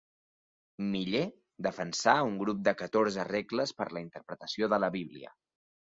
[0.93, 1.21] Miller
[1.67, 5.35] defensà un grup de catorze regles per a la interpretació de la Bíblia.